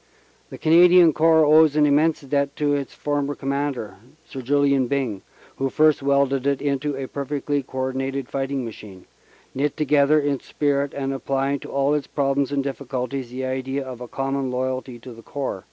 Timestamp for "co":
7.63-7.77